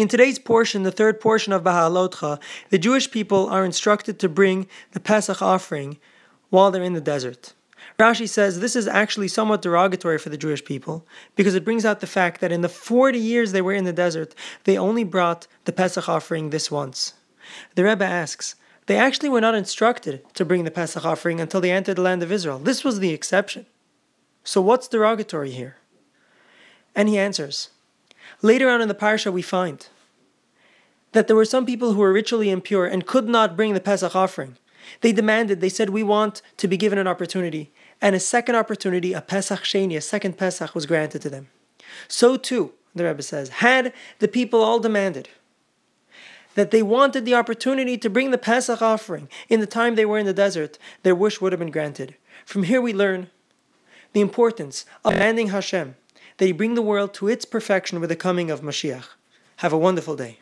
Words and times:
In 0.00 0.08
today's 0.08 0.38
portion, 0.38 0.82
the 0.82 0.90
third 0.90 1.20
portion 1.20 1.52
of 1.52 1.62
Bahalotcha, 1.62 2.40
the 2.70 2.78
Jewish 2.78 3.10
people 3.10 3.50
are 3.50 3.66
instructed 3.66 4.18
to 4.18 4.30
bring 4.30 4.66
the 4.92 4.98
Pesach 4.98 5.42
offering 5.42 5.98
while 6.48 6.70
they're 6.70 6.82
in 6.82 6.94
the 6.94 7.02
desert. 7.02 7.52
Rashi 7.98 8.26
says 8.26 8.60
this 8.60 8.74
is 8.74 8.88
actually 8.88 9.28
somewhat 9.28 9.60
derogatory 9.60 10.16
for 10.16 10.30
the 10.30 10.38
Jewish 10.38 10.64
people 10.64 11.06
because 11.36 11.54
it 11.54 11.66
brings 11.66 11.84
out 11.84 12.00
the 12.00 12.06
fact 12.06 12.40
that 12.40 12.50
in 12.50 12.62
the 12.62 12.68
40 12.70 13.18
years 13.18 13.52
they 13.52 13.60
were 13.60 13.74
in 13.74 13.84
the 13.84 13.92
desert, 13.92 14.34
they 14.64 14.78
only 14.78 15.04
brought 15.04 15.46
the 15.66 15.72
Pesach 15.72 16.08
offering 16.08 16.48
this 16.48 16.70
once. 16.70 17.12
The 17.74 17.84
Rebbe 17.84 18.02
asks, 18.02 18.54
they 18.86 18.96
actually 18.96 19.28
were 19.28 19.42
not 19.42 19.54
instructed 19.54 20.22
to 20.32 20.46
bring 20.46 20.64
the 20.64 20.70
Pesach 20.70 21.04
offering 21.04 21.42
until 21.42 21.60
they 21.60 21.72
entered 21.72 21.96
the 21.96 22.02
land 22.02 22.22
of 22.22 22.32
Israel. 22.32 22.58
This 22.58 22.84
was 22.84 23.00
the 23.00 23.12
exception. 23.12 23.66
So 24.44 24.62
what's 24.62 24.88
derogatory 24.88 25.50
here? 25.50 25.76
And 26.96 27.06
he 27.06 27.18
answers, 27.18 27.68
Later 28.42 28.68
on 28.68 28.80
in 28.80 28.88
the 28.88 28.94
parsha, 28.94 29.32
we 29.32 29.42
find 29.42 29.86
that 31.12 31.26
there 31.26 31.36
were 31.36 31.44
some 31.44 31.66
people 31.66 31.92
who 31.92 32.00
were 32.00 32.12
ritually 32.12 32.50
impure 32.50 32.86
and 32.86 33.06
could 33.06 33.28
not 33.28 33.56
bring 33.56 33.74
the 33.74 33.80
Pesach 33.80 34.14
offering. 34.14 34.56
They 35.00 35.12
demanded, 35.12 35.60
they 35.60 35.68
said, 35.68 35.90
We 35.90 36.02
want 36.02 36.42
to 36.56 36.68
be 36.68 36.76
given 36.76 36.98
an 36.98 37.08
opportunity. 37.08 37.70
And 38.00 38.14
a 38.14 38.20
second 38.20 38.54
opportunity, 38.54 39.12
a 39.12 39.20
Pesach 39.20 39.60
Sheni, 39.60 39.96
a 39.96 40.00
second 40.00 40.38
Pesach, 40.38 40.74
was 40.74 40.86
granted 40.86 41.22
to 41.22 41.30
them. 41.30 41.48
So 42.08 42.36
too, 42.36 42.72
the 42.94 43.04
Rebbe 43.04 43.22
says, 43.22 43.48
had 43.48 43.92
the 44.18 44.28
people 44.28 44.62
all 44.62 44.80
demanded 44.80 45.28
that 46.54 46.70
they 46.70 46.82
wanted 46.82 47.24
the 47.24 47.34
opportunity 47.34 47.96
to 47.96 48.10
bring 48.10 48.30
the 48.30 48.38
Pesach 48.38 48.82
offering 48.82 49.28
in 49.48 49.60
the 49.60 49.66
time 49.66 49.94
they 49.94 50.04
were 50.04 50.18
in 50.18 50.26
the 50.26 50.32
desert, 50.32 50.78
their 51.02 51.14
wish 51.14 51.40
would 51.40 51.52
have 51.52 51.60
been 51.60 51.70
granted. 51.70 52.16
From 52.44 52.64
here 52.64 52.80
we 52.80 52.92
learn 52.92 53.30
the 54.12 54.20
importance 54.20 54.84
of 55.04 55.12
demanding 55.12 55.48
Hashem 55.48 55.94
that 56.40 56.56
bring 56.56 56.74
the 56.74 56.82
world 56.82 57.12
to 57.12 57.28
its 57.28 57.44
perfection 57.44 58.00
with 58.00 58.08
the 58.08 58.16
coming 58.16 58.50
of 58.50 58.62
Mashiach. 58.62 59.04
Have 59.56 59.74
a 59.74 59.78
wonderful 59.78 60.16
day. 60.16 60.38